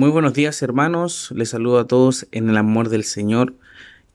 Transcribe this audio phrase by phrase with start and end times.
[0.00, 3.56] Muy buenos días hermanos, les saludo a todos en el amor del Señor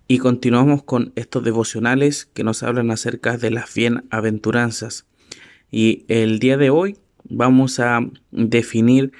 [0.07, 5.05] y continuamos con estos devocionales que nos hablan acerca de las bienaventuranzas.
[5.69, 6.97] Y el día de hoy
[7.29, 7.99] vamos a
[8.31, 9.11] definir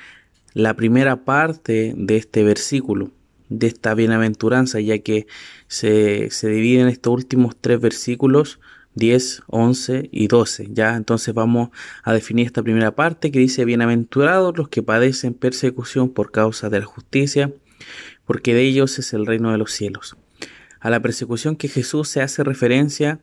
[0.56, 3.12] la primera parte de este versículo,
[3.50, 5.28] de esta bienaventuranza, ya que
[5.68, 8.60] se, se divide en estos últimos tres versículos
[8.96, 10.70] 10, 11 y 12.
[10.72, 11.70] Ya entonces vamos
[12.04, 16.80] a definir esta primera parte que dice, bienaventurados los que padecen persecución por causa de
[16.80, 17.52] la justicia,
[18.26, 20.16] porque de ellos es el reino de los cielos.
[20.80, 23.20] A la persecución que Jesús se hace referencia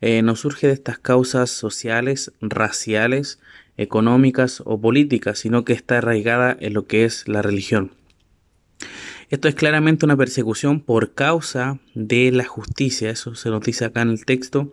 [0.00, 3.40] eh, no surge de estas causas sociales, raciales,
[3.76, 7.92] económicas o políticas, sino que está arraigada en lo que es la religión.
[9.28, 14.02] Esto es claramente una persecución por causa de la justicia, eso se nos dice acá
[14.02, 14.70] en el texto,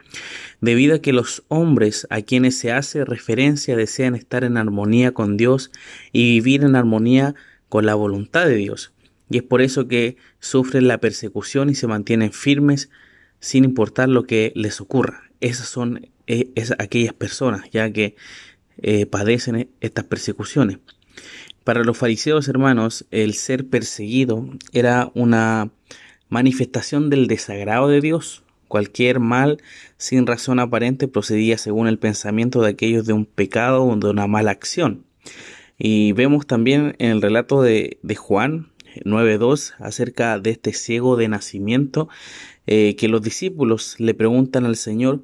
[0.62, 5.38] debido a que los hombres a quienes se hace referencia desean estar en armonía con
[5.38, 5.72] Dios
[6.12, 7.34] y vivir en armonía
[7.68, 8.94] con la voluntad de Dios.
[9.32, 12.92] Y es por eso que sufren la persecución y se mantienen firmes
[13.40, 15.32] sin importar lo que les ocurra.
[15.40, 18.16] Esas son eh, aquellas personas ya que
[18.78, 20.78] eh, padecen estas persecuciones.
[21.64, 25.72] Para los fariseos, hermanos, el ser perseguido era una
[26.28, 28.44] manifestación del desagrado de Dios.
[28.68, 29.62] Cualquier mal
[29.96, 34.28] sin razón aparente procedía según el pensamiento de aquellos de un pecado o de una
[34.28, 35.06] mala acción.
[35.78, 38.70] Y vemos también en el relato de, Juan
[39.06, 42.10] 9.2 acerca de este ciego de nacimiento
[42.68, 45.24] eh, que los discípulos le preguntan al Señor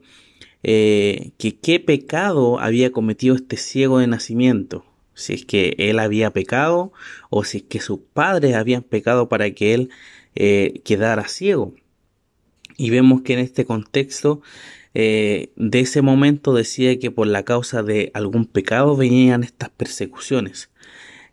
[0.63, 4.85] eh, que qué pecado había cometido este ciego de nacimiento
[5.19, 6.91] si es que él había pecado
[7.29, 9.89] o si es que sus padres habían pecado para que él
[10.35, 11.73] eh, quedara ciego.
[12.77, 14.41] Y vemos que en este contexto
[14.93, 20.69] eh, de ese momento decía que por la causa de algún pecado venían estas persecuciones.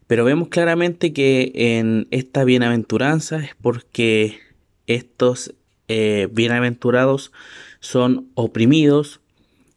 [0.07, 4.39] Pero vemos claramente que en esta bienaventuranza es porque
[4.87, 5.55] estos
[5.89, 7.33] eh, bienaventurados
[7.81, 9.21] son oprimidos,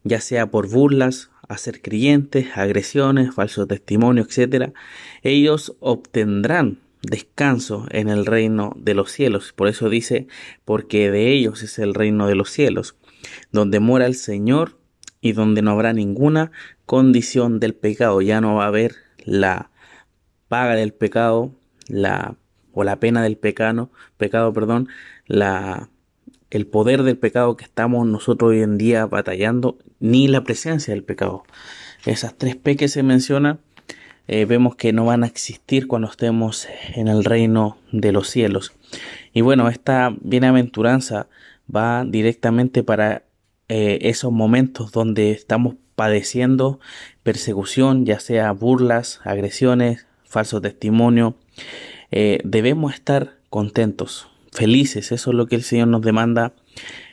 [0.04, 4.72] ya sea por burlas, a ser creyentes, agresiones, falso testimonio, etc.,
[5.22, 9.52] ellos obtendrán descanso en el reino de los cielos.
[9.52, 10.28] Por eso dice,
[10.64, 12.94] porque de ellos es el reino de los cielos,
[13.50, 14.78] donde mora el Señor
[15.20, 16.52] y donde no habrá ninguna
[16.86, 18.20] condición del pecado.
[18.22, 18.94] Ya no va a haber
[19.24, 19.72] la
[20.46, 21.52] paga del pecado,
[21.88, 22.36] la
[22.72, 24.88] o la pena del pecado, pecado, perdón,
[25.26, 25.90] la
[26.50, 31.04] el poder del pecado que estamos nosotros hoy en día batallando, ni la presencia del
[31.04, 31.44] pecado.
[32.04, 33.60] Esas tres P que se mencionan,
[34.26, 38.72] eh, vemos que no van a existir cuando estemos en el reino de los cielos.
[39.32, 41.28] Y bueno, esta bienaventuranza
[41.74, 43.24] va directamente para
[43.68, 46.80] eh, esos momentos donde estamos padeciendo
[47.22, 51.36] persecución, ya sea burlas, agresiones, falso testimonio.
[52.10, 55.12] Eh, debemos estar contentos, felices.
[55.12, 56.54] Eso es lo que el Señor nos demanda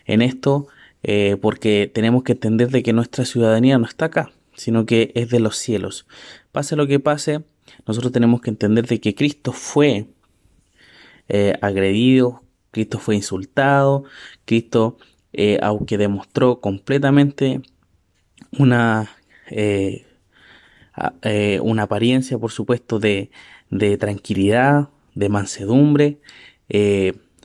[0.05, 0.67] en esto,
[1.03, 5.29] eh, porque tenemos que entender de que nuestra ciudadanía no está acá, sino que es
[5.29, 6.07] de los cielos.
[6.51, 7.43] Pase lo que pase,
[7.85, 10.07] nosotros tenemos que entender de que Cristo fue
[11.29, 14.05] eh, agredido, Cristo fue insultado,
[14.45, 14.97] Cristo,
[15.33, 17.61] eh, aunque demostró completamente
[18.57, 19.11] una,
[21.61, 23.29] una apariencia, por supuesto, de,
[23.69, 26.19] de tranquilidad, de mansedumbre,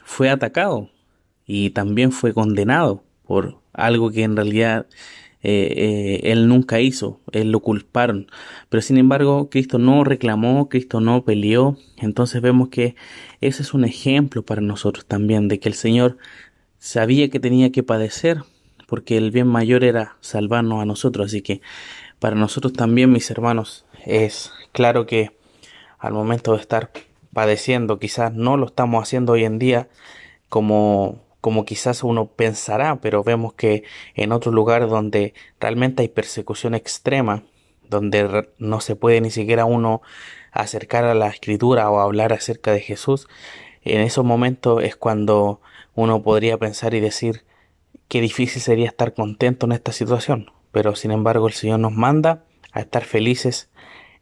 [0.05, 0.91] fue atacado
[1.47, 4.87] y también fue condenado por algo que en realidad
[5.43, 5.75] eh,
[6.25, 8.29] eh, él nunca hizo, él lo culparon.
[8.69, 11.77] Pero sin embargo, Cristo no reclamó, Cristo no peleó.
[11.99, 12.95] Entonces vemos que
[13.41, 16.17] ese es un ejemplo para nosotros también de que el Señor
[16.79, 18.43] sabía que tenía que padecer,
[18.87, 21.27] porque el bien mayor era salvarnos a nosotros.
[21.27, 21.61] Así que
[22.21, 25.37] para nosotros también, mis hermanos, es claro que
[25.99, 26.93] al momento de estar
[27.33, 29.89] padeciendo, quizás no lo estamos haciendo hoy en día
[30.49, 33.85] como, como quizás uno pensará, pero vemos que
[34.15, 37.45] en otros lugares donde realmente hay persecución extrema,
[37.89, 40.03] donde no se puede ni siquiera uno
[40.53, 43.29] acercar a la escritura o hablar acerca de Jesús,
[43.83, 45.61] en esos momentos es cuando
[45.95, 47.45] uno podría pensar y decir
[48.09, 50.51] qué difícil sería estar contento en esta situación.
[50.71, 53.71] Pero sin embargo el Señor nos manda a estar felices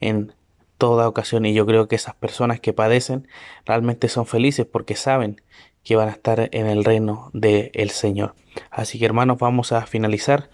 [0.00, 0.32] en
[0.80, 3.28] toda ocasión y yo creo que esas personas que padecen
[3.66, 5.42] realmente son felices porque saben
[5.84, 8.34] que van a estar en el reino del Señor.
[8.70, 10.48] Así que hermanos, vamos a finalizar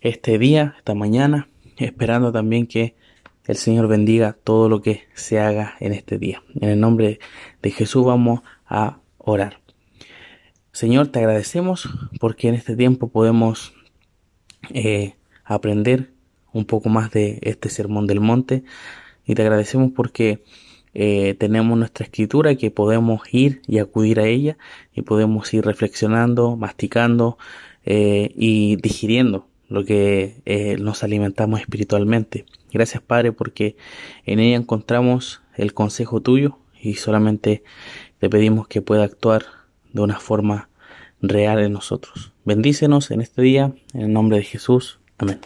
[0.00, 2.94] este día, esta mañana, esperando también que
[3.46, 6.42] el Señor bendiga todo lo que se haga en este día.
[6.54, 7.18] En el nombre
[7.60, 9.60] de Jesús vamos a orar.
[10.70, 11.88] Señor, te agradecemos
[12.20, 13.74] porque en este tiempo podemos
[14.70, 16.12] eh, aprender
[16.52, 18.62] un poco más de este sermón del monte
[19.26, 20.42] y te agradecemos porque
[20.94, 24.56] eh, tenemos nuestra escritura que podemos ir y acudir a ella
[24.94, 27.36] y podemos ir reflexionando, masticando
[27.84, 32.46] eh, y digiriendo lo que eh, nos alimentamos espiritualmente.
[32.72, 33.76] Gracias Padre porque
[34.24, 37.64] en ella encontramos el consejo tuyo y solamente
[38.18, 39.44] te pedimos que pueda actuar
[39.92, 40.68] de una forma
[41.22, 42.32] real en nosotros.
[42.44, 45.00] Bendícenos en este día, en el nombre de Jesús.
[45.18, 45.40] Amén.